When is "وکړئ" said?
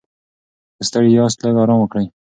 1.81-2.05